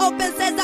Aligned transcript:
Open, 0.00 0.32
says 0.32 0.58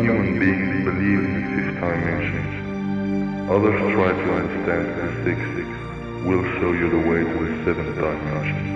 Human 0.00 0.38
beings 0.38 0.84
believe 0.84 1.18
in 1.24 1.34
the 1.34 1.42
fifth 1.56 1.80
dimensions. 1.80 3.50
Others 3.50 3.80
try 3.94 4.12
to 4.12 4.32
understand 4.32 4.86
the 4.94 5.24
sixth. 5.24 6.24
We'll 6.24 6.44
show 6.60 6.72
you 6.72 6.88
the 6.88 6.98
way 6.98 7.24
to 7.24 7.44
the 7.44 7.64
seventh 7.64 7.96
dimension. 7.96 8.67